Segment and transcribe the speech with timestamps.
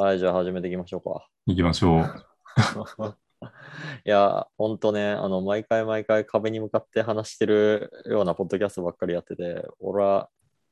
[0.00, 1.26] はい、じゃあ始めていきましょうか。
[1.48, 2.04] 行きましょう。
[4.06, 10.30] いや、ほんとね、あの、毎回毎回壁に向かって話してるようなポッドキャストばっかりやってて、俺は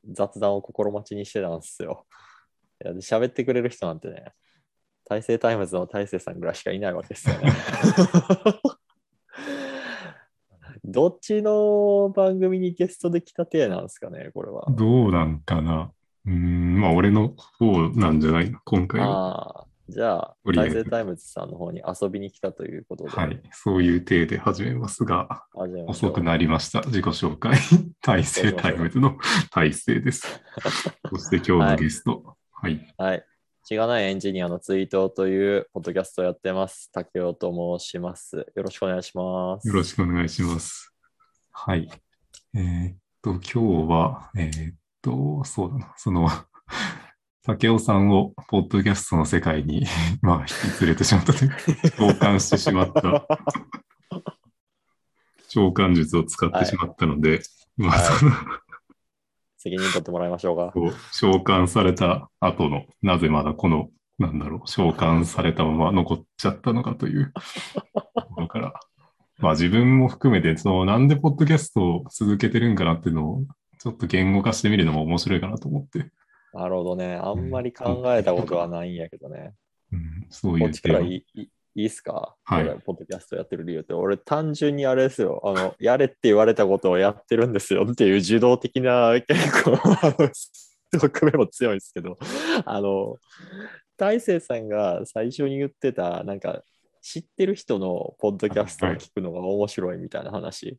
[0.08, 2.06] 雑談を心待ちにしてたんですよ。
[2.84, 4.32] いや、で喋ってくれる人なんてね、
[5.06, 7.50] 大成タイムズの大成さんぐらいしかいないわけですよね。
[10.84, 14.66] どっちの番組にゲストで来た体なんですかね、これは。
[14.70, 15.90] どうなんかな
[16.26, 18.50] うーん、まあ俺の方なんじゃない？
[18.50, 19.06] の今回は。
[19.08, 23.40] ああ、じゃあ、大成タイムズさんの方に遊びに来たということで、はい。
[23.52, 25.44] そういう体で始めますが、
[25.86, 26.80] 遅くなりました。
[26.82, 27.56] 自己紹介。
[28.02, 29.16] 大成タイムズの
[29.52, 30.42] 大成です。
[31.10, 32.36] そして今日のゲスト。
[32.52, 32.94] はい。
[32.98, 33.24] はい。
[33.68, 36.90] しがないエンジニアのツイートというポッドキャストをやってます。
[36.92, 38.36] 竹雄と申します。
[38.54, 39.66] よろしくお願いします。
[39.66, 40.92] よろしくお願いします。
[41.50, 41.88] はい。
[42.54, 43.58] えーっと、今日
[43.90, 44.74] は、えーっ
[45.06, 46.28] と、そうだな、その、
[47.44, 49.86] 竹雄さんをポッドキャストの世界に、
[50.20, 50.46] まあ、引
[50.76, 51.58] き連れてしまったというか、
[51.96, 53.26] 召喚してしまった、
[55.48, 57.40] 召喚術を使ってしまったので、
[57.76, 58.00] まあ、はい。
[58.18, 58.32] その、
[59.56, 60.72] 責任取ってもらいましょうか。
[61.12, 67.32] 召喚された後の、なぜまだこの、なんだろう、召喚されたまま残っちゃったのかという
[67.94, 68.80] ところから、
[69.38, 73.44] まあ自分も含めて、その、なんでポッドキャストを続けてるんかなっていうのを、
[73.86, 76.10] ちょっと言語化してみるのも面白いかなと思って、
[76.52, 77.14] なるほどね。
[77.14, 79.54] あんまり考えたことはないんやけどね。
[79.92, 82.34] うん、そういこっうテーマちからいいいいいいっすか？
[82.42, 82.64] はい。
[82.84, 85.40] ポッドキャストやってる理由って、俺単純にあれですよ。
[85.44, 89.76] あの、やれって言われたことをやってるんですよっていう受動的な 結構、
[90.98, 92.18] 側面も強いんですけど、
[92.64, 93.18] あの、
[93.96, 96.64] 大成さんが最初に言ってた、なんか、
[97.02, 100.76] 知ってる人のポッドキャストを聞くのが面白いみたいな話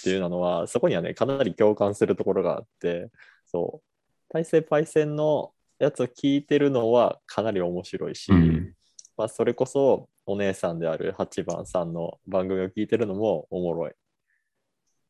[0.00, 3.10] っていうのは、そこにはね、かなり共感するところがあって、
[3.46, 3.86] そう、
[4.28, 8.74] 大成パイセンのやつを聞いてるのはかなり面白いし、うん
[9.16, 13.92] まあ、それこそお姉さんである8番さんの番組を聞いてるのもおもろい。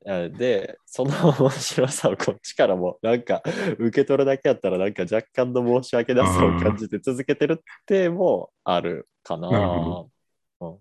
[0.07, 3.43] えで、その面白さをこっちからもなんか
[3.79, 7.57] 受け取るだけやったらなんか若干の申し訳なさを感じて続けてるっ
[7.87, 9.51] てもあるかな。
[9.51, 10.05] な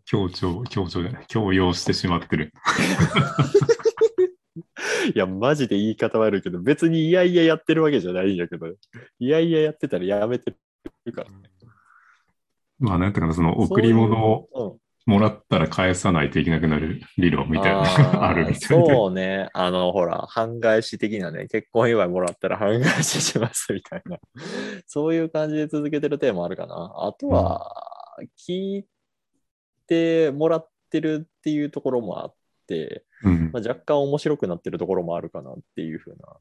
[0.05, 2.53] 強調、強調じゃない、強要してしまってる。
[5.13, 8.73] いや、マジで言い方悪いけど、別にいやいややってるわけじゃないんやけど、い
[9.19, 10.55] やいややってたらやめて
[11.05, 11.35] るからね。
[12.79, 14.79] まあ、なんていうかな、その贈り物をうん
[15.09, 18.65] もらったら返さないといけなくなる理論みたいなのがあ るみたいで。
[18.67, 19.49] そうね。
[19.53, 24.19] あの、ほら、半返し的なね、結婚祝いもらったら半返ししますみたいな。
[24.85, 26.75] そういう感じで続けてるテーマあるかな。
[26.75, 27.73] あとは、
[28.37, 28.85] 聞い
[29.87, 32.33] てもらってるっていうところもあっ
[32.67, 36.37] て、うんまあ、若干面白くなってるところもあるかなっていうふうな。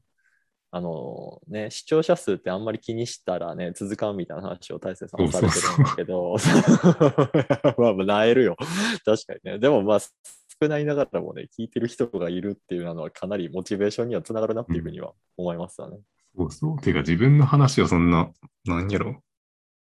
[0.71, 6.35] あのね、視聴者数ってあんまり気にしたらね、続かんみたいな話を大勢さんはされてるんだけど、
[7.75, 8.55] まあ まあ、なえるよ。
[9.03, 9.57] 確かにね。
[9.57, 15.97] でもまあ、少ないながらもね、聞いてる人がいるっていうのはかなりモチベーションにはつながるなっていうふうには思いますよね。
[16.37, 16.79] そうそう。
[16.79, 18.31] てか自分の話をそんな、
[18.65, 19.23] なんやろ。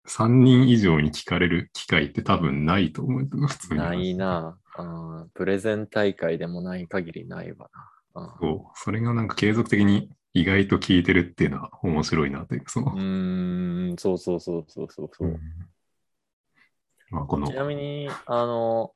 [0.07, 3.81] 3人以上に聞かれる機会って多分ないと思う普通に。
[3.81, 7.71] ないなあープレゼン大会でもない限りないわ
[8.15, 8.37] な。
[8.41, 8.61] そう。
[8.75, 15.29] それがなんか継続的に意外と聞いてるっていうのは面白いなというか、そのう、ーん、そうそうそうそうそうそう。
[15.29, 15.41] うん
[17.09, 18.91] まあこのち、なみに、あの、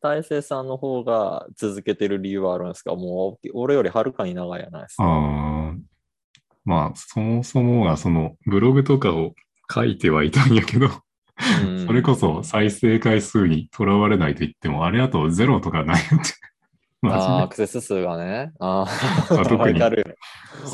[0.00, 2.94] 大勢さんの方が続けてる理由はあるんですか？
[2.94, 5.04] もう、俺よりはるかに長いやないですか。
[5.04, 5.80] あー
[6.64, 9.34] まあ、そもそもがそのブログとかを
[9.72, 10.88] 書いてはいたんやけど、
[11.64, 16.32] うんそれこそ再生回数にとらわれないと言っても、あれあとゼロとかないよって。
[17.02, 18.52] あーアマクセス数がね。
[18.58, 19.90] あああ、特に好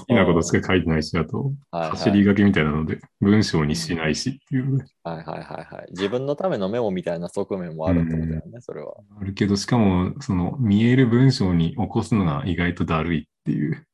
[0.06, 5.86] きなことしか書いてないし、あと、走り書きみたいなので、文章にしないしっていうのではいはいはいはい。
[5.90, 8.94] 自分のためのメモみたいな側面もあるってことだよね、それは。
[9.20, 13.86] あるけど、しかも、その、見える文章に起こすのが意外とだるいっていう、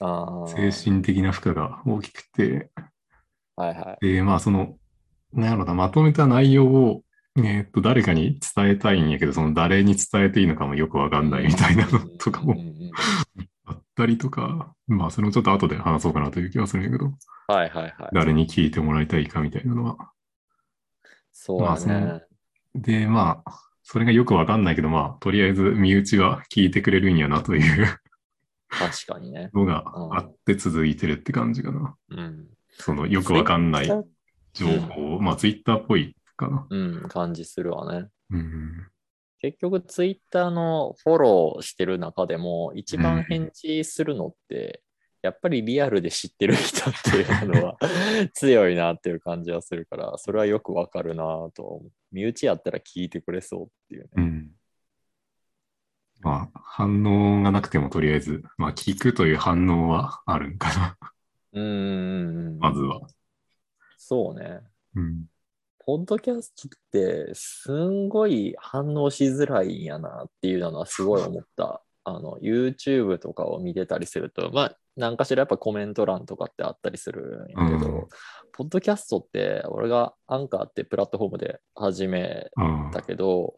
[0.00, 0.48] ああ。
[0.48, 2.70] 精神的な負荷が大きくて、
[3.56, 4.06] はいはい。
[4.06, 4.76] で、まあ、その、
[5.32, 7.02] なんやろな、まとめた内容を、
[7.36, 12.56] えーっと、誰かに伝えたいんやけど、その誰に伝えていいのかもよくわかんないみたいなのとかも
[13.64, 17.12] あったりとか、まあ、それもちょっと後で話そうかなという気がするんやけど、
[17.46, 17.92] はいはいはい。
[18.12, 20.10] 誰に聞いてもらいたいかみたいなのは。
[21.32, 22.22] そうだまあ。
[22.74, 28.00] で、まあ、それがよくわかんないけど、まあ、とりあえず身内は聞いてくれるんやなという
[28.70, 29.50] 確かにね。
[29.52, 31.96] のがあって続いてるって感じかな。
[32.10, 32.46] うん。
[32.78, 33.88] そのよくわかんない
[34.52, 36.66] 情報を、まあ、ツイッターっぽいかな。
[36.68, 38.08] うん、感じするわね。
[38.30, 38.86] うん。
[39.40, 44.82] 結局、ツイッターのフォローしてる中でも、一番返事するのって、
[45.22, 47.76] やっぱりリアルで知ってる人っていうのは
[48.32, 51.24] 強いなっていう感じはするから、それはよくわかるな
[51.54, 51.82] と。
[52.12, 54.10] 身内やったら聞いてくれそうっていうね。
[54.16, 54.50] うん。
[56.20, 60.98] まあ、反応がなくてもとりあえず、まあ、聞くという反応はあるんかな。
[61.52, 62.58] うん。
[62.58, 63.00] まずは。
[64.10, 64.58] そうね。
[64.96, 65.26] うん。
[65.86, 71.80] ポッドキャストってすんごい反応しづらいんやなっていうのはすごい思った。
[72.02, 78.08] あの、YouTube とかを見てたりすると、まあ、何かしらやっぱコメント欄とかってあったりするんやけど、うん
[78.52, 83.54] ポッドキャストって俺がアンカーってプラットフォームで始めあたけど、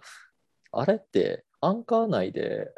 [0.71, 2.69] あれってアンカー内で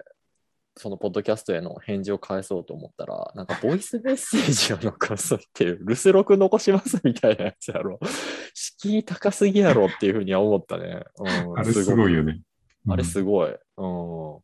[0.76, 8.00] そのポッドキャストへの返事を返そうと思ったら、なんかボイスメッセージを残すっていう、留守録残しますみたいなやつやろ。
[8.54, 11.04] 敷居高すぎやろっていうふうには思ったね。
[11.16, 11.24] う
[11.54, 12.40] ん、あれすごいよね。
[12.88, 13.50] あれうんすごい。
[13.50, 13.56] うん。
[13.76, 14.42] そ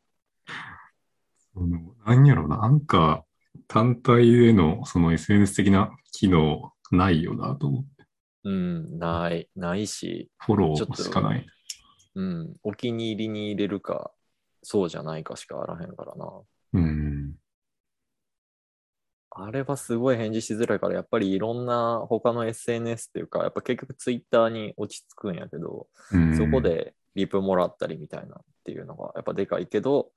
[1.56, 3.30] のなんやろうな、アンカー
[3.66, 7.88] 単体でのその SNS 的な機能ないよなと思って。
[8.44, 11.46] うん、ない、ないし、フォロちょっとーしかない。
[12.14, 14.12] うん、お気に入りに入れるか、
[14.62, 16.40] そうじゃないかしかあらへんからな。
[16.74, 17.34] うん。
[19.32, 26.60] あれはすごい返事しづらいから、やっぱりいろんな他の SNS っていうか、やっぱ結局 Twitter に落ち着くんやけど、うんそこ。
[26.60, 30.10] でリプもらったりみたいなっていうのがやっぱでかいけど、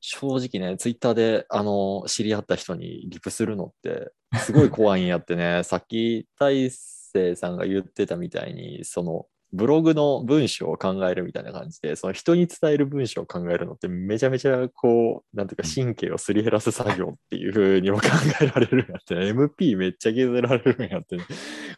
[0.00, 18.08] 正直ね、Twitter であの知り合った人にリプするのってすごい怖いんやってね、 さっき大勢さんが言ってたみたいに、そのブログの文章を考えるみたいな感じで、その人に伝える文章を考えるのってめちゃめちゃこう、なんていうか神経をすり減らす作業っていう風にも考
[18.40, 21.24] えられるんやってね、 MP めっちゃ削られるんやってね、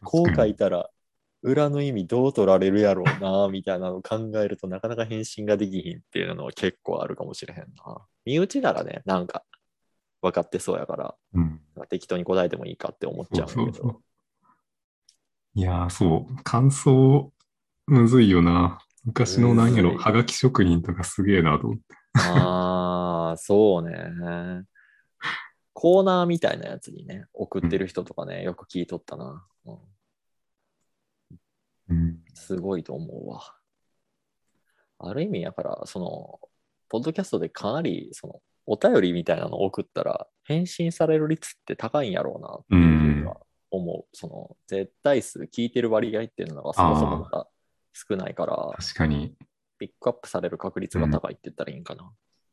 [0.03, 0.89] こう書いたら
[1.43, 7.99] 裏の意味どう取られるやろうな、みたいなのを考えるとなかなか返信ができひんっていうのは結構あるかもしれへんな。
[8.25, 9.45] 身内ならね、なんか
[10.23, 11.61] 分かってそうやから、うん。
[11.91, 13.99] 適当に答えてもいいかって思っちゃそううんそうそだけど。
[13.99, 14.01] う。
[15.55, 16.43] いやー、そう。
[16.43, 17.33] 感想、
[17.87, 18.79] むずいよな。
[19.05, 21.85] 昔のなんやろ、はがき職人とかすげえなと思って。
[22.15, 24.65] ああ、そうね。
[25.73, 29.47] コーナーみたいなやつにね、送ってる人とかね、よく聞いとったな。
[29.67, 29.79] うん
[31.89, 32.19] うん。
[32.35, 33.43] すごいと思うわ。
[34.99, 36.41] ある意味やから、その、
[36.89, 43.37] ポッドキャストでかなり、その、お便りみたいなのを送ったら、返信される率って高いんやろうなっていうふうには
[43.71, 44.17] 思う。
[44.17, 47.47] その、絶対数聞いてる割合っていうのがそもそもまだ
[48.09, 49.35] 少ないから、確かに、
[49.79, 52.11] ピックアップされる確率が高いって言ったらいいんかな。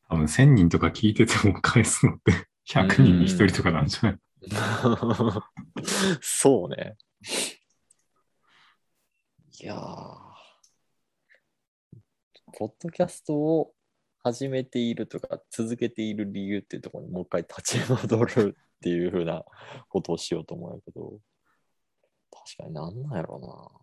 [0.09, 2.31] 多分1000人とか聞いてても返すのって
[2.69, 4.19] 100人に1人とかなんじゃない？
[6.21, 6.95] そうね。
[9.61, 9.79] いやー、
[12.57, 13.73] ポッドキャストを
[14.23, 19.43] 始めているとか、続けている理由っていうところにもう一回立ち戻るっていうふうな
[19.89, 21.19] ことをしようと思うんやけど、
[22.31, 23.81] 確かになんなんやろうな。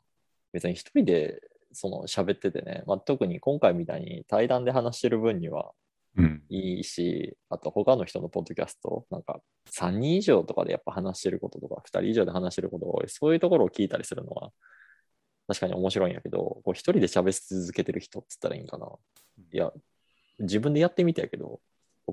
[0.53, 1.41] 別に一人で
[1.73, 5.73] その喋っててね、まあ、特に今回みたいに対談で話してる分には
[6.17, 6.43] うん。
[6.49, 9.41] いいし、あと他の人のポッドキャスト、なんか
[9.73, 14.51] 3人以上とかでやっぱ話してることとか、2人以上で話してることが多い、そういうところを聞いたりするのは
[15.47, 18.87] 確かに面白いんやけど、こう一人で喋り続けてる人っつったらいいんかな。
[19.53, 19.73] いや、
[20.39, 21.61] 自分でやってみたやけど、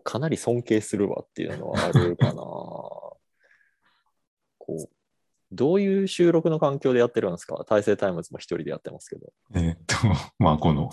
[0.03, 2.41] かなり尊敬するわっていうのはあるかな。
[4.57, 4.89] こう、
[5.51, 7.63] どういう収録の環境でやってるんですか？
[7.67, 9.31] 大成タイムズも一人でやってますけど。
[9.55, 9.95] えーっと、
[10.39, 10.89] まあ、この、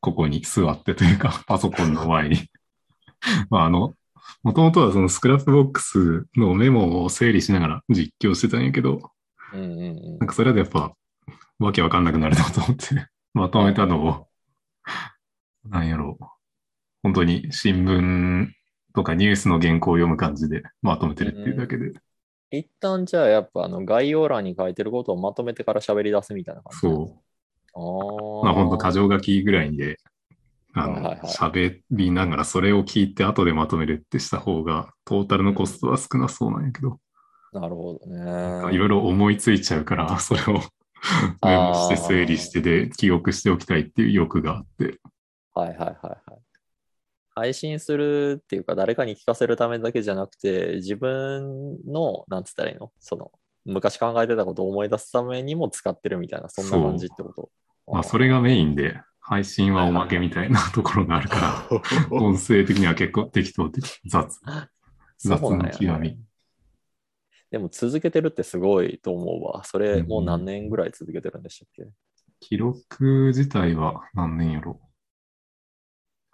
[0.00, 2.36] ここに座ってというか、 パソコンの前に。
[3.50, 3.94] まあ、あの、
[4.42, 9.10] もともとはその Scrapbox のメモを整理しながら実況してたんやけど、
[9.52, 10.28] うんうんうんなん。
[10.28, 10.94] かそれでやっぱ、
[11.58, 14.28] わけわかんなくなるなと思って、まとめたのを、
[15.68, 16.24] なんやろう。
[17.02, 18.48] 本当に新聞
[18.94, 21.92] とかニュースの原稿を読む感じでまとめてるっていうだけで、
[22.50, 26.78] 一旦じゃあやっぱあの概要欄に書いてることをまとめてから喋り出すみたいな感じ。
[26.80, 27.22] そ
[27.74, 28.42] う。
[28.42, 28.44] ああ。
[28.44, 29.98] まあ本当箇条書きぐらいで、
[30.74, 36.98] あのはいはいはい、喋りながらそれを聞いて後でまとめるってした方が、トータルのコストは少なそうなんやけど、
[37.52, 38.74] なるほどね。
[38.74, 40.60] いろいろ思いついちゃうから、 それを
[41.44, 44.98] メモして整理してで、記憶しておきたいっていう欲があって、
[45.54, 45.86] はいはいはい
[46.30, 46.47] はい。
[47.38, 52.90] 配信するっていうか、誰かに聞かせるためだけじゃなくて、自分の、なんつったらいいの？
[53.00, 53.30] その、
[53.64, 57.50] 昔考えてたことを思い出すためにも使ってるみたいな、そんな感じってこと？
[57.86, 61.78] まあそれがメインで、配信はおまけみたいなところがあるから、
[62.10, 64.40] 音声的には結構適当的、雑。
[65.18, 66.18] 雑な極み。
[67.50, 69.64] でも続けてるってすごいと思うわ。
[69.64, 71.90] それうんもう何年ぐらい続けてるんでしたっけ、
[72.40, 74.80] 記録自体は何年やろ？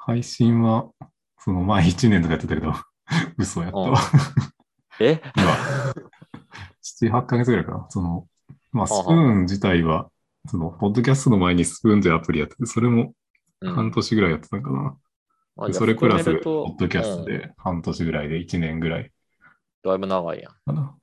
[0.07, 0.91] 配信は、
[1.39, 2.73] その前1年とかやってたけど、
[3.39, 3.99] 嘘やったわ。
[5.01, 5.21] え？
[5.37, 5.45] 今、
[6.83, 7.87] 7、8ヶ月ぐらいかな。
[7.89, 8.27] その、
[8.73, 10.11] まあ、スはあプーン自体は、
[10.47, 13.15] その、ポッドキャストの前にスプーンというアプリやってて、それも
[13.61, 14.99] うん半年ぐらいやってたんかな。
[15.57, 19.11] あじゃあでそれプラス、ポッドキャストうんで半年ぐらいで1年ぐらい
[19.83, 20.53] だいぶ長いやん。
[20.67, 20.97] かな。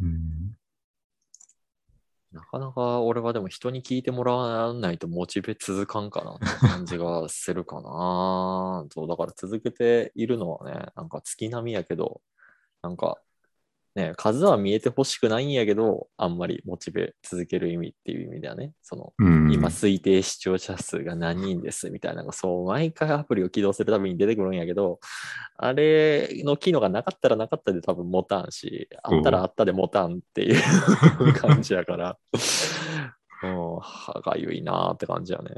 [0.00, 0.47] うん。
[2.32, 8.86] なかなか俺はでも人に聞いてもらわないとモチベ続かんかなって感じがするかな。
[8.92, 12.20] そう、だから続けているのはね、なんか月並みやけど、
[12.82, 13.20] なんか
[13.98, 25.00] ね、数は見えてほしくないんやけど、あんまりモチベ続ける意味っていう意味ではね、その、うん、今推定視聴者数が何人ですみたいなのが、そう、毎回アプリを起動するたびに出てくるんやけど、
[25.56, 32.16] あれの機能がなかったらなかったで多分持たんし、あったらあったで持たんっていう感じやから、
[33.42, 35.56] うん、歯がゆいなーって感じやね。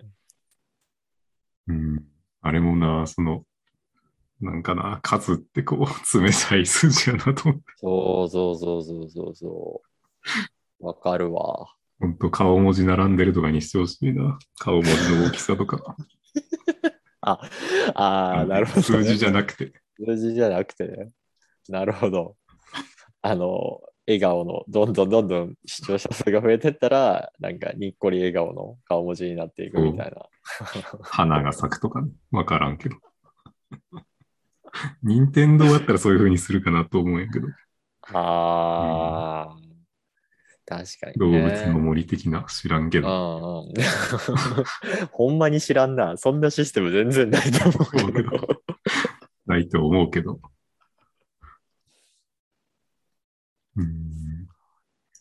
[1.68, 2.04] うん。
[2.40, 3.44] あれもな、その、
[4.40, 5.80] なんかな、数ってこう、
[6.20, 7.62] 冷たい数字やなと思って。
[7.76, 9.82] そうそうそうそうそうそ
[10.80, 10.86] う。
[10.86, 11.74] わかるわ。
[11.98, 14.38] ほんと顔文字並んでるとかにしてほしいな。
[14.58, 15.96] 顔文字の大きさとか。
[17.20, 17.38] あ、
[17.94, 18.82] あーなるほど、ね。
[18.82, 19.72] 数字じゃなくて。
[19.98, 21.10] 数字じゃなくてね。
[21.68, 22.36] なるほど。
[23.20, 30.26] あの、笑顔の、どんどんどんどん視聴者数が増えてったら、なんかにっこり笑顔の顔文字になっていくみたいな。
[31.02, 32.10] 花が咲くとかね。
[32.30, 32.96] わからんけど。
[35.02, 37.48] 任天堂だったらそういう風にするかなと思うんやけど。
[38.12, 39.56] ああ、
[40.66, 41.40] 確かに、動ね。
[41.40, 43.08] 物の森的な知らんけうど。
[43.08, 43.74] んうん。
[45.12, 46.16] ほんまに知らんな。
[46.16, 48.30] そんなシステム全然ないと思うけど。
[49.46, 50.40] ないと思うけど。
[53.76, 54.48] うん。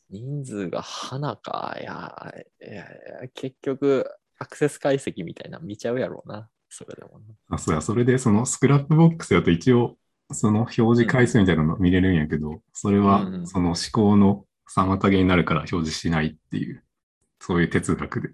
[0.09, 1.75] 人数が花か。
[1.79, 2.85] いや、いや
[3.33, 4.05] 結局、
[4.37, 6.49] アクセス解析みたいなの見ちゃうやろうな。
[6.69, 7.55] それでもな。
[7.55, 9.97] あ、そうや、それでそのスクラップボックスだと一応、
[10.31, 16.83] その表示回数みたいなの見れるんやけど、それはその思考の妨げになるから表示しないっていう、
[17.39, 18.29] そういう哲学で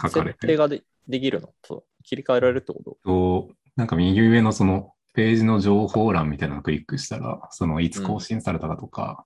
[0.00, 0.46] 書かれてる。
[0.46, 1.50] 設定がでできるの？
[1.64, 2.96] そう切り替えられるってこと？
[3.04, 9.24] と、なんか右上のそのページの情報欄みたいなのをクリックしたら、そのいつ更新されたかとか、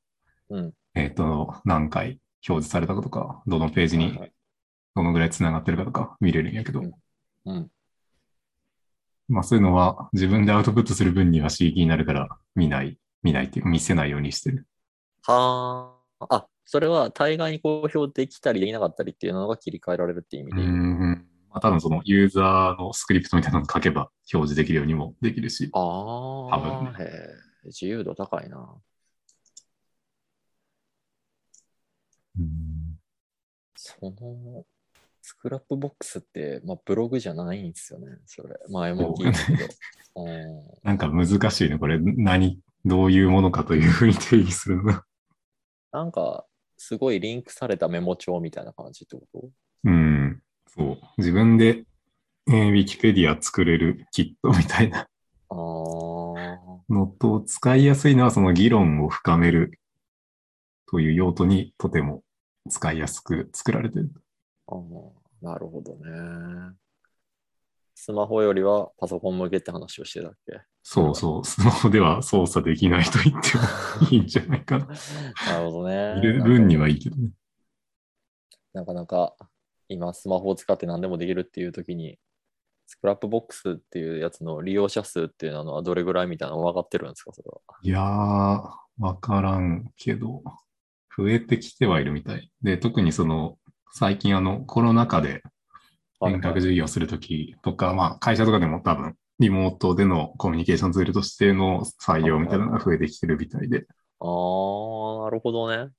[0.48, 0.72] うん。
[0.94, 4.18] えっ、と、何回表示されたかとか、どのページに
[4.96, 6.92] どのぐらい繋がってるかとか見れるんやけど、うん
[7.44, 7.70] うん。
[9.28, 14.66] まあそういうのは自分でアウトプットする分には刺激になるから見ない、見ないっていうか見せないようにしてる。
[15.22, 16.34] はあ。
[16.36, 20.74] あ、それは対外に公表できたりできなかったりっていうのが切り替えられるっていう意味うでいい。
[21.14, 21.28] ん。
[21.50, 25.70] まあ多分そのユーザーのスクリプトみたいなのを書けば表示できるようにもできるし。
[25.72, 25.80] あ
[26.48, 26.58] 多
[26.90, 27.08] あ、分へえ、
[27.66, 28.82] 自由度高いな。
[32.38, 32.98] うん
[33.76, 34.66] その、
[35.28, 38.56] Scrapbox って、まあ、ブログじゃないんですよね、それ。
[38.70, 39.68] 前も聞いたけど。
[40.24, 41.78] うんなんか難しいね。
[41.78, 45.04] これ何、どういうものかというふうに定義するのが。
[45.92, 46.46] なんか、
[46.78, 49.50] すごいリンクされたメモ帳みたいな感じってこと？
[49.84, 50.42] うん。
[50.66, 50.98] そう。
[51.18, 51.84] 自分で、
[52.48, 55.04] えー、ウィキペディア作れるキットみたいなあ
[55.50, 55.56] あ、
[56.88, 59.78] のと、使いやすいのはその議論を深める
[60.86, 62.24] という用途にとても
[62.70, 64.10] 使いやすく作られてる。
[64.68, 66.74] あーなるほどね。
[67.94, 70.60] スマホよりはパソコン向けって話をしてたっけ？
[70.82, 71.44] そうそう。
[71.44, 73.64] スマホでは操作できないと言っても
[74.10, 74.86] いいんじゃないかな。
[75.50, 76.18] なるほどね。
[76.18, 77.30] いる分にはいいけどね。
[78.72, 79.34] なかなか
[79.88, 82.18] 今スマホを使って何でもできるっていう時に、
[82.86, 87.32] スクラップボックスっていうやつの利用者数っていうのはどれぐらいみたいなの分かってるんですか？
[87.32, 87.60] それは。
[87.82, 90.42] いやー、わからんけど、
[91.16, 92.50] 増えてきてはいるみたい。
[92.62, 93.58] で、特にその、
[93.92, 95.42] 最近あの、コロナ禍で
[96.20, 103.86] 遠隔授業するときとか、まあ、会社とかでも多分、リモートでのコミュニケーションツールとしての採用みたいなのが増えてきてるみたいで。
[104.20, 105.90] ああ、なるほどね。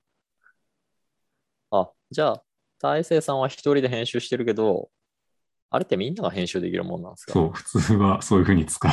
[1.70, 2.42] あ、じゃあ、
[2.80, 4.90] 大成さんは一人で編集してるけど、
[5.70, 7.32] あれってみんなが編集できるもんなんですか？
[7.32, 8.92] そう、普通はそういうふうに使う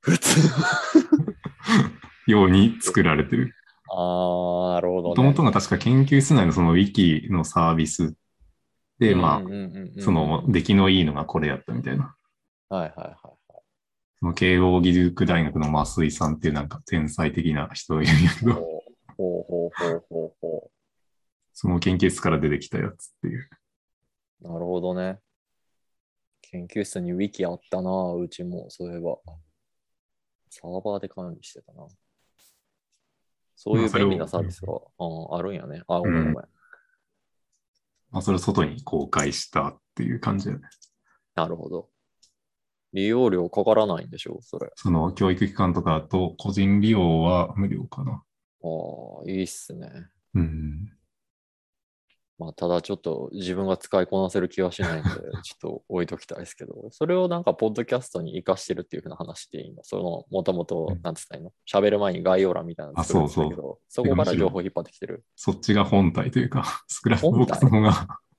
[0.00, 0.40] 普通。
[2.26, 3.54] ように作られてる。
[3.90, 5.08] ああ、なるほどね。
[5.08, 8.14] もともとが確か研究室内のそのウィキのサービス
[8.98, 12.14] で、まあうん、うんうんうんその出来のいいのがこれやったみたいな。
[12.68, 13.16] はいはいはい。
[14.20, 18.64] その慶応義塾大学の増井さんっていうなんか天才的な人がいるけど、ほう
[19.16, 20.70] ほうほうほうほうほ
[21.52, 23.48] その研究室から出てきたやつっていう。
[24.42, 24.52] う。
[24.52, 25.18] なるほどね。
[26.42, 29.18] 研究室にウィキあったな、うちも、そういえば。
[30.50, 31.86] サーバーで管理してたな。
[33.54, 35.82] そういう便利なサービスが、うん、あるんやね。
[35.88, 36.48] あ、ごめんごめん。
[38.10, 40.68] まあ、それを外に公開したっていう感じだよね。
[41.34, 41.88] なるほど。
[42.92, 44.38] 利用料かからないんでしょ？
[44.42, 44.70] それ。
[44.74, 48.12] その教育機関とかと個人利用は無料かな。
[48.12, 48.16] あ
[48.64, 49.90] あ、いいっすね。
[50.34, 50.90] うん。
[52.38, 55.08] まあ、ただちょっと自分が使いこなせる気はしないので、
[55.42, 61.52] ちょっと置いときたいですけど、それをなんか、ポッドキャストに活かしてるっていうふうな話でいいのその、もともとうん、なんつったらいいの？
[61.68, 65.24] 喋る前に概要欄みたいなの作るんですけど、そこから情報引っ張ってきてる。
[65.34, 67.90] そっちが本体というか、スクラップボックスの方が、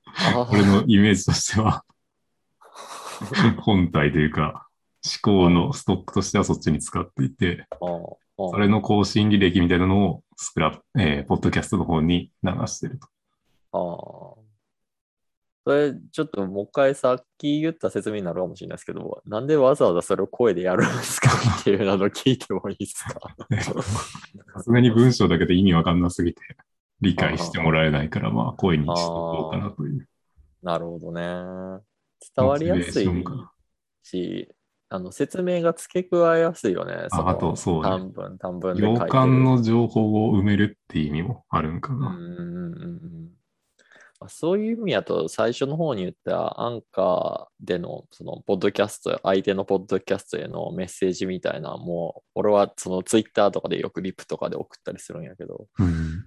[0.05, 1.83] あ俺のイメージとしては、
[3.59, 4.67] 本体というか、
[5.03, 13.07] 思考のストックとしてはそっちに使っていて、それの更新履歴みたいなのをスクラップ、えー、ポッドキャストの方に流してると。
[13.71, 14.35] ああ。
[15.65, 23.19] それ、ちょっともう一回さっき言った説明になるかもしれないですけど、なんでわざわざそれを声でやるんですかっていうのを聞いてもいいですか？
[24.53, 26.41] さすがに文章だけで意味わかんなすぎて、
[27.01, 30.07] 理解してもらえないから、まあ、声にしとこうかなという。
[30.63, 31.83] なるほどね。
[32.35, 33.07] 伝わりやすい
[34.03, 34.49] し、
[34.89, 37.07] あの説明が付け加えやすいよね。
[37.11, 37.89] ああと、そうね。
[37.89, 39.11] 短文、短文で書いて洋る。
[39.11, 42.07] 館の情報を埋めるっていう意味もあるんかな。
[42.07, 43.29] うんうんうん
[44.27, 56.25] そういう意味だと、最初の方に言ったアンカーでの、その、ポッドキャスト、相手のポッドキャストへのメッセージみたいな、もう、俺はそのツイッターとかでよくリプとかで送ったりするんやけど、うん。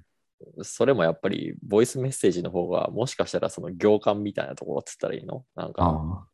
[0.63, 5.45] それもやっぱり、ボイスメッセージの方が、もしかしたらその行間みたいなところっつったらいいの？
[5.55, 6.27] なんか。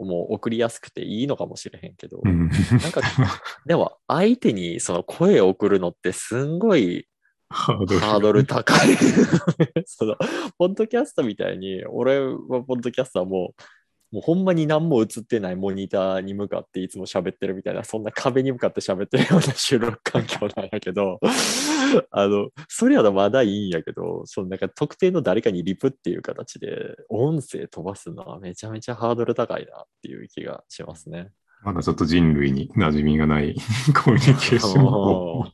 [0.00, 2.48] もう送りやすくていいのかもしれへんけど、うん。
[2.48, 2.54] な
[2.88, 3.00] んか、
[3.66, 7.08] でも相手にその声を送るのってすんごい
[7.50, 8.44] ハードル。
[8.44, 8.96] 高い。
[9.86, 10.16] その、
[10.58, 13.62] ポッドキャストみたいに、俺はポッドキャストはもう、
[14.10, 21.20] もうほんまに何も映ってないモニターに向かっていつも喋ってるみたいな、そんな壁に向かって喋ってるような収録環境なんやけど、
[22.10, 31.30] あの、それやとまだいいんやけど、そのなんか特定の誰かにリプっていう形で音声飛ばすのはめちゃめちゃハードル高いなっていう気がしますね。
[31.62, 33.56] まだちょっと人類に馴染みがない
[34.04, 34.84] コミュニケーション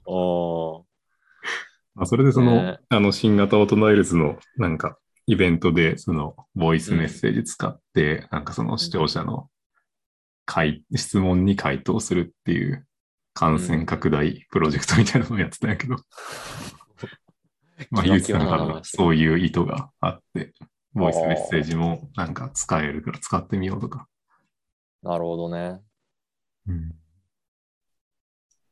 [0.07, 0.84] を。
[1.97, 9.49] あそれでその、ねあの、新型オートナイルズのなんか、イベントで、その、ボイスメッセージ使って、なんかその視聴者の
[10.45, 12.87] 回、質問に回答するっていう
[13.33, 15.97] 感染拡大プロジェクトみたいなのをやってたんやけど、
[17.91, 20.53] まあ、ゆうきさんからそういう意図があって、
[20.93, 24.09] ボイスメッセージもなんか使えるから使ってみようとか。
[25.03, 25.81] なるほどね。
[26.69, 26.95] うん。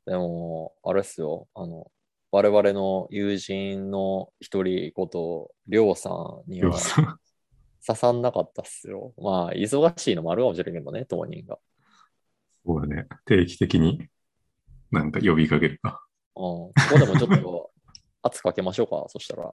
[0.06, 1.48] でも、あれっすよ。
[1.54, 1.90] あの、
[2.32, 6.78] 我々の友人の一人こと、りょうさんには
[7.86, 9.12] 刺さんなかったっすよ。
[9.18, 11.58] まあ、忙しいのもあるかもしれんけどね、当人が。
[12.64, 13.06] そうだね。
[13.26, 14.08] 定期的に
[14.90, 16.06] なんか呼びかけるか。
[16.34, 16.42] うん。
[16.42, 17.70] ここでもちょっと
[18.22, 19.52] 圧かけましょうか、 そしたら。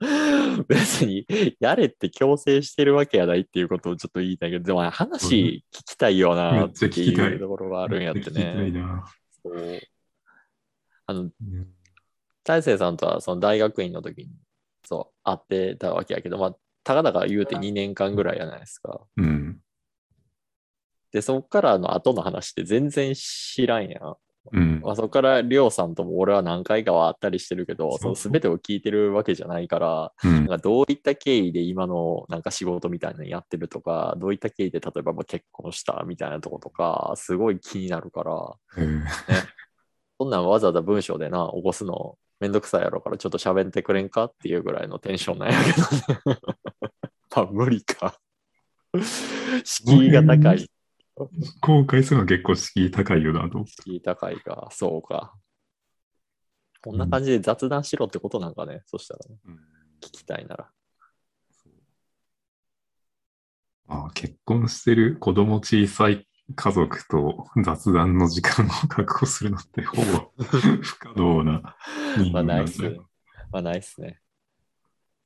[0.68, 1.26] 別に、
[1.60, 8.80] やれって強制してるわけやないっていうことをちょっと言いたいけど、でも話聞きたいよなめっっていいうところがあるんやって聞きたいね。
[8.80, 9.04] な。
[9.42, 9.80] そう
[11.06, 11.30] あの、うん
[12.44, 14.28] 大成さんとはその大学院の時に
[14.84, 19.00] そう会ってたわけやけど、まあ、たかだか言うて2年間ぐらいやないですか。
[19.16, 19.58] うん。
[21.10, 24.16] で、そっからの後の話って全然知らんやん。
[24.52, 24.80] うん。
[24.84, 39.04] まあ、そこからりょうさんとも俺は何回かは会ったりしてるけど、その全てを聞いてるわけじゃないから、うんなんかどういった経緯で今のなんか仕事みたいなのやってるとか、どういった経緯で例えばまあ結婚したみたいなとことか、すごい気になるから、うん
[40.18, 46.38] そんなんわざわざ文章でな、起こすのめんどくさいやろからちょっと喋ってくれんかっていうぐらいのテンションなんやけどね。
[47.34, 48.18] まあ無理か。
[49.64, 50.70] 敷居が高い。
[51.60, 53.64] 公開するのは結構敷居高いよなと。
[53.66, 54.68] 敷居高いか。
[54.70, 55.34] そうか。
[56.82, 58.82] こんな感じで雑談しろってことなんかね。
[58.86, 59.38] そしたらね。
[60.00, 60.70] 聞きたいなら。
[63.86, 70.02] ああ結婚してる子供小さい家族と雑談の時間を確保するのってほぼ
[70.82, 71.76] 不可能な
[72.18, 72.82] 人まあ間ないっす。
[73.50, 74.20] まあないっすね。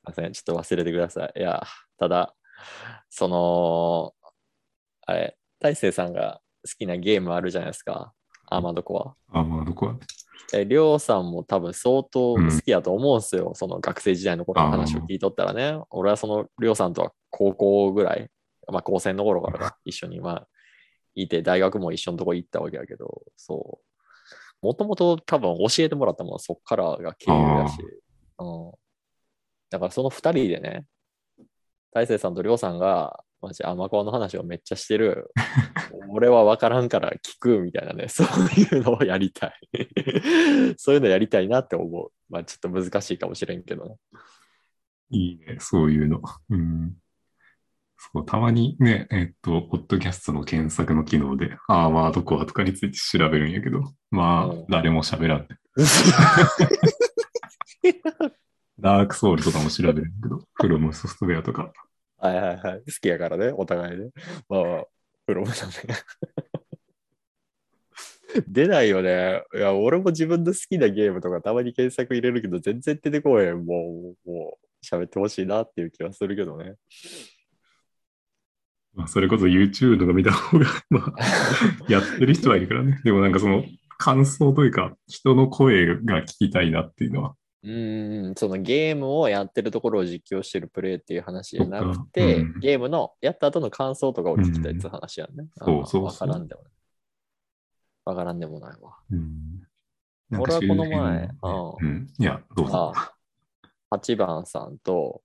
[0.03, 0.33] ません。
[0.33, 1.39] ちょっと忘れてください。
[1.39, 1.63] いや、
[1.97, 2.35] ただ、
[3.09, 4.13] その、
[5.05, 8.13] あれ、大勢さんが好きなゲームあるじゃないですか。
[8.47, 9.39] アーマードコア。
[9.39, 9.95] あまあどこは。
[10.53, 13.51] え、りょうさんも多分相当好きやと思うんですよ。
[13.53, 15.79] その学生時代の頃の話を聞いとったらね。
[15.91, 18.29] 俺はそのりょうさんとは高校ぐらい、
[18.71, 20.47] まあ高専の頃からか一緒にまあ
[21.23, 23.79] いて、大学も一緒のとこ行ったわけやけど、そ
[24.61, 24.65] う。
[24.65, 27.77] もともと多分教えてもらったものはそっからが経由だし。
[28.39, 28.71] うん。
[29.69, 30.85] だからその二人でね、
[31.91, 35.31] 大勢さんとりょうさんが、マジアマの話をめっちゃしてる。
[36.09, 38.27] 俺は分からんから聞くみたいなね、そう
[38.59, 39.53] いうのをやりたい。
[40.77, 42.11] そういうのやりたいなって思う。
[42.29, 43.95] まあちょっと難しいかもしれんけどね。
[45.11, 46.21] いいね、そういうの。
[46.49, 46.97] うん。
[48.13, 55.47] そう、たまにね、えっと、ポッドキャストの検索の機能で、ああ、まあ、どこはとかについて調べるんやけど、まあうん、誰も喋らんね。
[58.79, 61.73] ダークソウルとかも調べるんやけど、フロムソフトウェアとか。
[62.17, 62.79] はいはいはい。
[62.79, 64.11] 好きやからね、お互いね。
[64.47, 64.85] まあまあ、
[65.25, 65.73] プロムだね。
[68.47, 69.43] 出ないよね。
[69.53, 73.65] いや、俺も自分の好きなゲームとかたまに検索入れるけど、全然出てこへん。
[73.65, 76.75] もう、もう、喋ってほしいなっていう気はするけどね。
[78.95, 82.99] まあ、それこそ YouTube とか見た方が、 まあ、やってる人はいるからね。
[83.05, 83.63] でもなんかその、
[83.97, 87.35] 感想というか、人の声が聞きたいなっていうのは。
[87.63, 95.43] うーん、そのゲームをやってるところを実況してるプレイっていう話じゃなくて、うんゲームのやった後の感想とかを聞きたいっていう話やんね。
[95.43, 96.71] んそうそうそうわからんでもない。
[98.05, 98.97] わからんでもないわ。
[99.11, 99.67] うん。
[100.39, 101.29] 俺はこの前
[101.81, 102.07] うん。
[102.17, 102.93] いや、どうぞ。
[102.95, 103.13] あ
[103.91, 105.21] あ8番さんと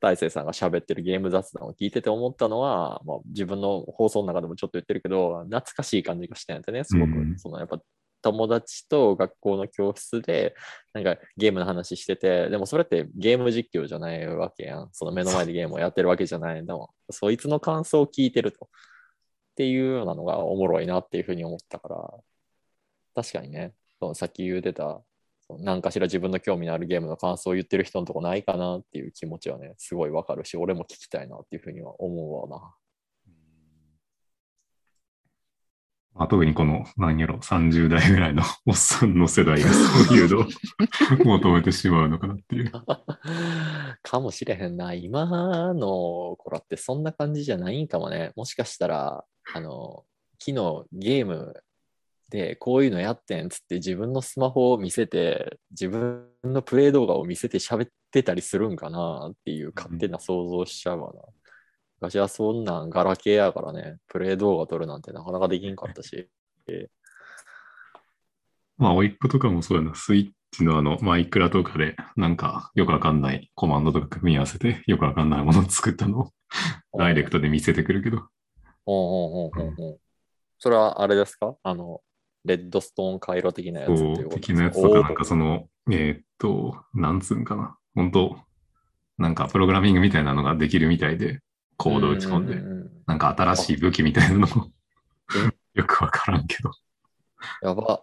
[0.00, 7.12] 大勢さんが喋ってるゲーム雑談を聞いてて思ったのは、まあ、自分の放送の中でもちょっと言ってるけど、懐かしい感じがしたんやてね、すごく。
[7.12, 7.80] うんそのやっぱ
[8.20, 10.54] 友達と学校の教室で
[10.92, 14.88] なんかゲームの話してて、でもそれってゲーム実況じゃないわけやん。
[14.92, 16.90] その目の前でゲームをやってるわけじゃないの。
[17.10, 18.66] そいつの感想を聞いてると。
[18.66, 18.68] っ
[19.58, 21.96] ていうようなのがおもろいなっていうふうに思ったから、
[23.14, 25.00] 確かにね、そのさっき言うてた
[25.60, 32.74] 何かしら自分の興味のあるゲームの感想を言ってる人のとこないかなっていう気持ちはね、すごいわかるし、俺も聞きたいなっていうふうには思うわな。
[36.14, 40.46] まあ、特にこの、何やろ、30代ぐらいのおっさんの世代がそういうのを
[41.24, 42.72] 求めてしまうのかなっていう。
[44.02, 44.94] かもしれへんな。
[44.94, 45.26] 今
[45.74, 48.32] の子らってそんな感じじゃないんかもね。
[48.34, 50.04] もしかしたら、あの、
[50.40, 51.54] 昨日ゲーム
[52.30, 61.22] でこういうのやってんっつって自分のスマホを見せて、自分のプレイ動画を見せて喋ってたりするんかなっていう勝手な想像しちゃうわな。
[62.00, 66.28] 昔はそんなんガラケーやからね、プレイ動画撮るなんてなかなかできんかったし。
[68.76, 76.30] まあ、甥っ子とかもそうやな、スイッチのあの、マイクラとかで、なんか、よくわかんないコマンドとか組み合わせて、よくわかんないものを作ったのを、
[76.96, 78.28] ダイレクトで見せてくるけど、ほう
[78.86, 80.00] ほうほうほうほう
[80.60, 81.56] それはあれですか？
[81.62, 82.00] あの、
[82.48, 88.36] レッドストーン回路的なやつっていうこと的なやつとか、なんかその、えーっと、なんつうんかな、本当
[89.18, 91.40] なんかプログラミングみたいなのができるみたいで、
[91.76, 94.48] コード打ち込んで、うううなんか新しい武器みたいなのを
[95.74, 96.70] よくわからんけど。
[97.62, 98.02] やば。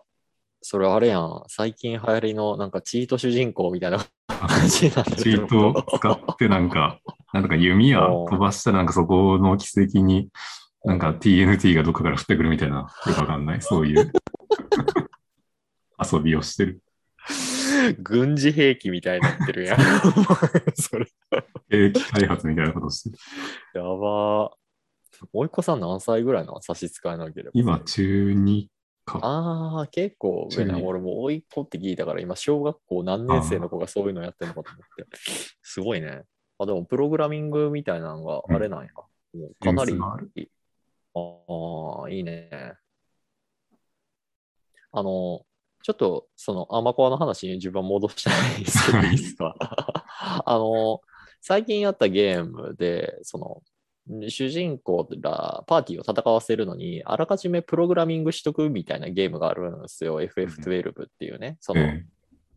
[0.62, 1.44] それあれやん。
[1.48, 7.00] 最近流行りのなんかチート主人公みたいな感じになってるチートを使ってなんか、
[7.34, 10.30] なんとか弓矢飛ばしたらなんかそこの奇跡に、
[10.84, 14.12] なんか TNT がどっかから降ってくるみたいな、よくわかんない、そういう
[16.12, 16.82] 遊びをしてる。
[18.00, 19.80] 軍事兵器みたいになってるやん。
[20.76, 21.08] それ。
[21.70, 23.18] 兵器開発みたいなことをして
[23.74, 23.82] る。
[23.82, 24.52] やば。
[25.34, 27.52] おいっ子さん何歳ぐらいなの差し支えなければ。
[27.54, 28.68] 今、中2
[29.06, 29.20] か。
[29.22, 30.80] ああ、結構上な。
[30.80, 35.18] 俺もおいっ子って聞いたから、今、小学校何年生の子がそういうのやってるのかと思って。
[35.62, 36.24] すごいね。
[36.58, 38.92] あ、でも、プログラミングみたいなのがあれなんや。
[39.34, 42.78] もうかなりああ、いいね。
[44.92, 45.46] あの、
[45.86, 49.56] ちょっと、その、アマコアの話に自分は戻したいんですけど、いいですか
[50.44, 51.00] あの、
[51.42, 53.38] 最近やったゲームで、そ
[54.10, 60.24] の、主人公らパーティーを戦わせるのに、あらかじめプログラミングしとくみたいなゲームがあるんですよ。
[60.24, 61.58] FF12 っていうね。
[61.60, 62.04] その、え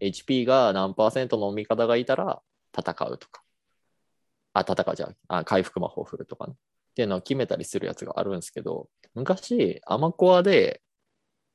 [0.01, 2.41] HP が何パーセントの味方がいたら
[2.75, 3.43] 戦うとか。
[4.55, 5.17] あ、戦うじゃん。
[5.29, 6.55] あ、回復魔法を振るとかね。
[6.55, 6.57] っ
[6.95, 10.81] ていうのを決めたりするやつがあるんですけど、昔、アマコアで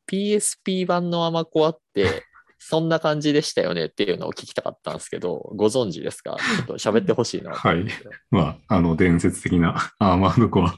[0.09, 2.23] PSP 版のアマコアって、
[2.65, 6.37] そんな感じでしたよねっていうのを聞きたかったんですけど、ご存知ですか？
[6.39, 7.51] ちょっと喋ってほしいな。
[7.51, 7.91] と思って。
[8.31, 10.77] まあ、あの、伝説的なアーマードコア、フ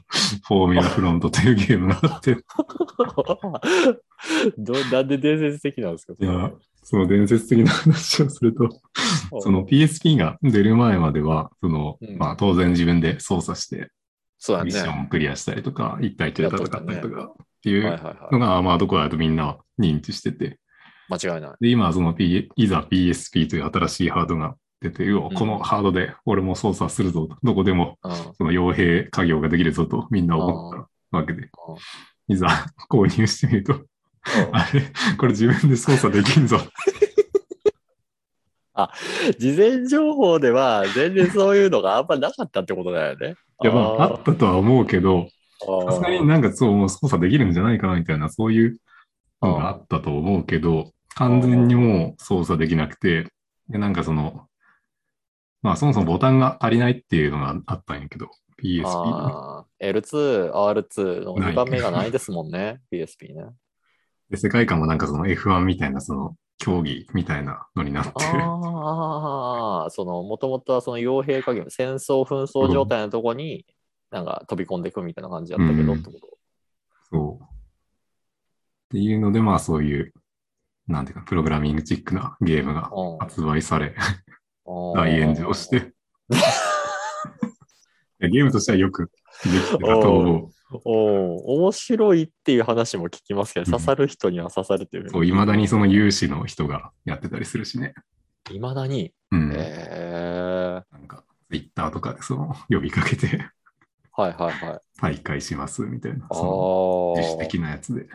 [0.50, 2.38] ォーミュラフロントというゲームがあって、
[4.58, 6.14] どなんで伝説的なんですか？
[6.18, 6.50] いや、
[6.82, 8.68] その伝説的な話をすると、
[9.40, 12.18] その PSP が出る前までは、その、うん。
[12.18, 13.90] まあ当然自分で操作して、
[14.38, 14.64] そう。
[14.64, 17.32] ミッションをクリアしたりとか、一対一で戦ったりとか
[17.66, 17.94] っていはい
[18.30, 18.32] う。
[18.32, 20.58] のがアーマードコアだとみんなは認知してて、
[21.08, 21.50] 間違いない。
[21.60, 28.14] で、今その、P、いざ PSP という新しいハードが出て、うおこのハードで俺も操作するぞと、どこでもうん。
[28.34, 30.72] その傭兵家業ができるぞとみんな思っ
[31.10, 31.48] たわけで、
[32.28, 32.48] いざ
[32.90, 33.80] 購入してみると、
[34.52, 34.82] あれ、
[35.16, 36.58] これ自分で操作できんぞ。
[39.38, 43.34] 事前情報では全然そういうのがあんまなかったってことだよね。
[43.62, 45.35] いや、まあ、あったとは思うけど、あ
[45.88, 48.78] さすがになんかそう、もう操作できるんじゃないかなみたいな、そういう
[49.42, 53.28] のがあったと思うけど、完全にもう操作できなくて、
[53.68, 54.46] で、なんかその、
[55.62, 58.30] まあそもそもボタンが足りないっていうのがあったんやけど、
[58.62, 58.90] PSP の。
[58.90, 63.46] ああ、L2、R2 のない2番目がないですもんね、PSP ね。
[64.30, 68.16] で、世界観もなんかその F1 みたいなその競技みたいなのになってる。
[68.42, 73.66] ああ、その、もともとはその傭兵加減、戦争紛争状態のとこに、
[74.10, 76.38] なんか飛び込んでいくみたいな感じやったけど、うんってこと。
[77.10, 77.44] そう。
[77.44, 77.46] っ
[78.90, 80.12] ていうので、まあそういう、
[80.86, 83.94] なんていうか、プログラミングチックなゲームがうん発売され、
[84.64, 85.92] 大炎上して。
[88.20, 89.10] ゲームとしてはよく
[89.44, 90.50] できてたと思う。
[90.84, 95.30] おー面白いっていう話も聞きますけど、うん刺さる人には刺さるっていうふそうう、に。
[95.30, 97.94] 未だにその有志の人がやってたりするしね。
[98.50, 99.12] いまだに？
[99.32, 99.52] うん。
[99.54, 103.48] えー、なんか、ツイッターとかでその、呼びかけて
[104.16, 104.80] はいはいはい。
[105.00, 107.20] 大会しますみたいな、あそのあ。
[107.20, 108.06] 自主的なやつで。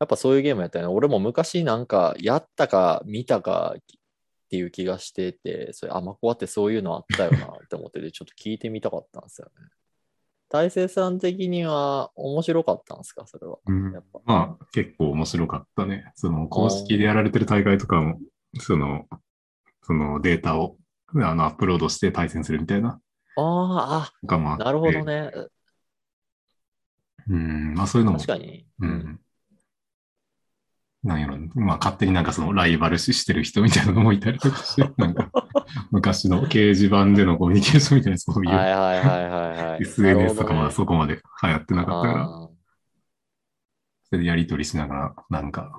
[0.00, 0.94] やっぱそういうゲームやったよね。
[0.94, 3.82] 俺も昔なんかやったか見たかっ
[4.50, 9.68] ていう気がしてて、それアマコアってそういうのあったよなって思ってて、 ちょっと聞いてみたかったんですよね。
[10.48, 13.58] 大勢さん的には面白かったんですかそれは？
[13.64, 13.92] うん。
[14.24, 16.10] まあ、結構面白かったね。
[16.16, 18.18] その、公式でやられてる大会とかも、
[18.58, 19.06] その、
[19.82, 20.76] そのデータを
[21.14, 23.00] あのアップロードして対戦するみたいな。
[23.40, 25.04] ああなるほど。
[25.04, 25.30] ね。
[27.28, 28.66] うん、まあそういうのも確かに。
[28.80, 29.20] ううんん。
[31.02, 35.30] なんやろ、まあ勝手になんかそのライバル視してる人みたいなのもいたりとかして、 なんか
[35.90, 39.80] 昔の掲示板でのコミュニケーションみたいなそういう、はいはいはいはいはい。
[39.82, 42.48] SNS とかまだそこまで流行ってなかったから、
[44.10, 45.78] それでやりとりしながら、なんか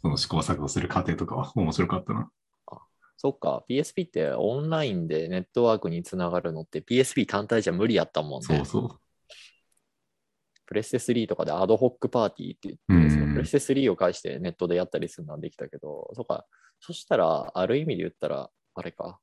[0.00, 2.30] その試行錯誤する過程とかは面白かったな。
[3.20, 8.46] そっか、PSP ってオンラインでネットワークにつながるのって PSP 単体じゃ無理やったもんね。
[8.46, 9.00] そうそう。
[10.66, 16.46] プレステ3とかでアドホックパーティーってうん言って、そのプレステ3を介してネットでやったりするのはできたけど、そっか、
[16.78, 19.18] そしたら、ある意味で言ったら、あれか、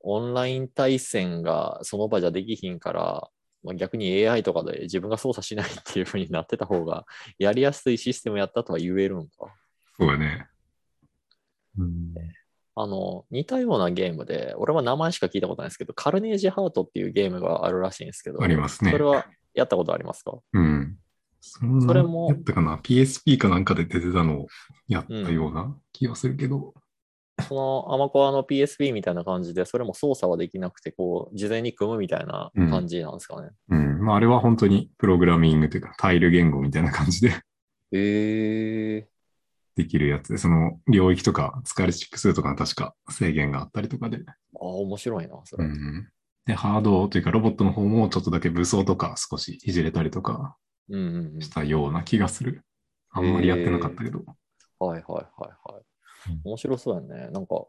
[0.00, 3.30] オンライン対戦がその場じゃできひんから、
[3.62, 7.06] まあ、逆に AI とかで自分が操作しないっていう風になってた方が、
[7.38, 9.54] やりやすいシステムやったとは言えるんか。
[9.96, 10.48] そうだね。
[11.78, 12.14] うん、
[12.74, 20.38] あの、似たようなゲームで、俺は名前しか聞いたことないですけど、カルネージハートっていうゲームがあるらしいんですけど、ありますねそれはやったことありますか？
[20.54, 20.96] うん。
[21.40, 24.46] そそれもやったかな ?PSP かなんかで出てたのを
[24.88, 26.72] やったような気がするけど、
[27.48, 33.50] そのアマコアの PSP みたいな感じで、それも操作はできなくて、こう、事前に組むみたいな感じなんですかね。
[33.68, 34.04] うん。
[34.04, 39.08] まああれは本当にプログラミングというかタイル言語みたいな感じでへえ
[39.74, 44.18] できるやつで、その領域とか使える指数とかの確か制限があったりとかで。
[44.18, 44.30] あ
[44.60, 45.64] あ、面白いな、それ。
[45.64, 46.08] うん。
[46.44, 50.56] で、ハードというかロボットの方もちょっとだけ武装とか少しいじれたりとか
[50.88, 52.64] うんうんうんしたような気がする。
[53.10, 54.24] あんまりやってなかったけど。
[54.78, 56.40] はいはいはいはいうん。
[56.44, 57.30] 面白そうやね。
[57.30, 57.66] なんか、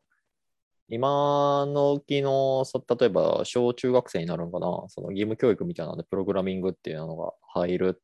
[0.89, 8.02] 今のうちの、そ例えば小中学生になるんかな、その義務教育みたいなので、プログラミングっていうのが入る、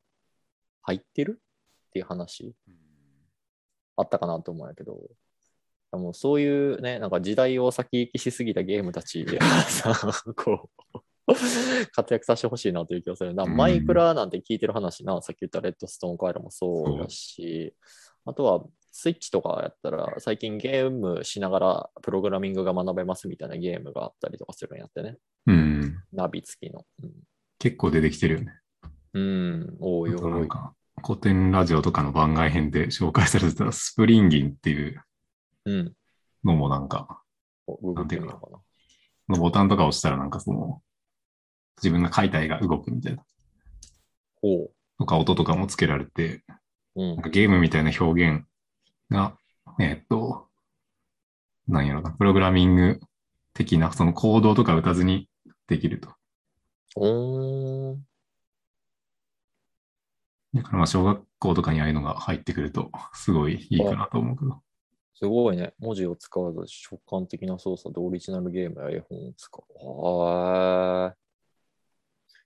[0.84, 1.42] 入ってる？
[1.90, 2.56] っていう話
[4.00, 4.98] あったかなと思うんやけど、
[5.92, 9.94] もうそういうね、なんか時代を先行きしすぎたゲームたちでさ、
[10.36, 11.00] こう、
[11.92, 13.44] 活躍させてほしいなという気がするな。
[13.44, 17.74] うんマイクラなんて聞いてる話な、さっき言ったレッドストーンカイロもそうだし、
[18.26, 25.18] あとはスイッチとかやったら、最近ゲームしながらプログラミングが学べますみたいなゲームがあったりとかするんやってね。
[25.48, 26.04] うん。
[26.14, 26.86] ナビ付きの。
[27.58, 28.54] 結構出てきてるよね。
[29.14, 30.48] うん、うん、多い多い。
[31.06, 35.04] 古典ラジオとかの番外編で紹介されてたスプリンギンっていう
[35.66, 35.96] うん。
[36.44, 37.22] のもなんか、
[37.68, 38.60] おググってみようかな。
[39.28, 40.82] そのボタンとか押したらなんかその、
[41.78, 43.24] 自分が書いた絵が動くみたいな。
[44.42, 46.44] ほとか音とかもつけられて、
[46.96, 47.02] う。
[47.04, 47.24] うんなん。
[47.24, 48.46] かゲームみたいな表現
[49.10, 49.38] が、
[49.80, 50.48] えーっと、
[51.68, 53.00] なんやろな、プログラミング
[53.54, 55.30] 的な、そのコードとか打たずに
[55.68, 56.10] できると。
[56.96, 58.09] おーん。
[60.54, 64.62] だからまあ小学校とかにああいうのが入ってくると、すごいいいかなと思うけど。
[65.14, 65.74] すごいね。
[65.80, 66.60] 文字を使わず
[66.90, 69.62] 直感的な操作でオリジナルゲームや絵本を使う。
[69.86, 71.16] はーい。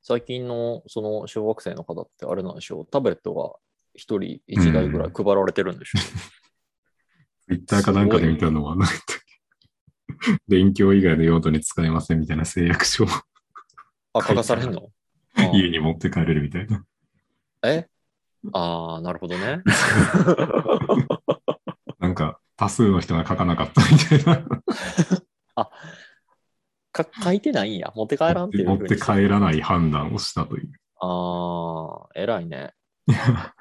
[0.02, 2.86] 最近のその小学生の方ってあれなんでしょう。
[2.86, 3.54] タブレットが
[3.94, 6.00] 一人一台ぐらい配られてるんでしょ
[7.48, 13.08] ツイッターかなんかで見たのは、なんだっけ勉強以外の用途に使えませんみたいな誓約書を
[14.14, 14.90] あ、書かされんの？
[15.36, 16.86] あ 家に持って帰れるみたいな。
[17.64, 17.88] え？
[18.52, 19.62] ああ、なるほどね。
[22.00, 24.46] なんか多数の人が書かなかったみたいな。
[26.92, 27.92] か書いてないんや。
[27.96, 30.72] 持って帰らんっていう持って帰らない判断をしたという。
[31.00, 32.74] ああ、偉いね。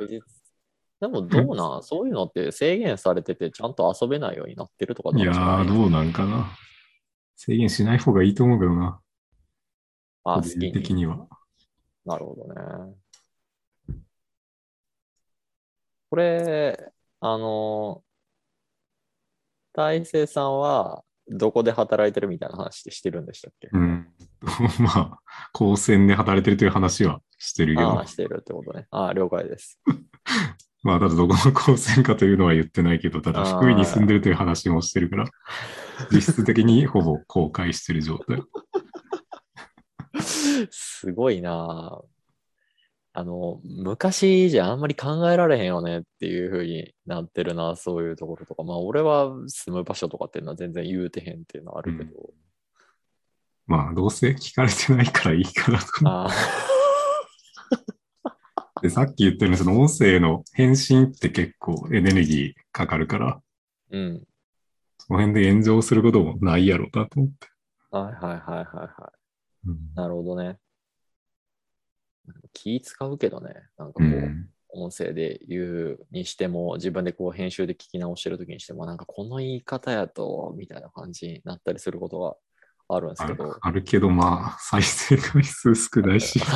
[1.01, 1.83] でもどうなん？
[1.83, 6.47] そういうのって制限されててちゃんと遊べないようになってるとかいやー、どうなんかな。
[7.37, 9.01] 制限しない方がいいと思うけどな。
[10.25, 11.27] あ、個好き的には。
[12.05, 12.95] なるほどね。
[16.13, 18.03] これ、あの、
[19.73, 24.09] 大成さんはどこで働いてるみたいな話してるんでしたっけ、うん。
[24.79, 25.21] まあ、
[25.55, 28.89] 高専で働いてるという話はしてるけどしてるってことね。
[28.91, 29.81] ああ、了解です。
[30.85, 35.25] まあ、ただどこの高専かというのは言ってないけど、ただ福井に住んでるという話もしてるから、
[36.13, 38.43] 実質的にほぼ公開してる状態。
[40.69, 42.03] すごいな
[43.15, 48.63] ああの、昔じゃあんまり考えられへんよねっていう風になってるな、そういうところとか。
[48.63, 52.31] まあ、俺は住む場所とかっていうのは全然言うてへんっていうのはあるけど。
[53.67, 56.29] まあ、どうせ聞かれてないからいいかなと思ああ、
[58.81, 58.91] って。
[58.91, 63.41] さっき言ったように、その音声の返信って結構エネルギーかかるから、
[63.91, 64.25] うん。
[64.99, 67.49] その辺で炎上することもないやろうなと思って。
[67.91, 68.89] はいはいはいはいはい。
[69.69, 70.59] うんなるほどね。
[72.53, 73.55] 気使うけどね。
[73.79, 82.37] なんかこう、うん音声で言うにしても、自分でこう編集で聞き直してる時にしても、なんかこの言い方やと、みたいな感じになったりすることが
[82.97, 83.59] あるんですけど。
[83.61, 86.41] あるけど、まあ、再生回数少ないし、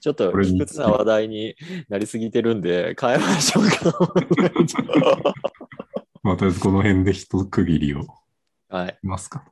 [0.00, 1.54] ちょっと卑屈な話題に
[1.88, 4.12] なりすぎてるんで、変えましょうか。
[6.22, 8.08] まあ、とりあえずこの辺で一区切りをし
[8.68, 8.98] はい。
[9.02, 9.42] ますか。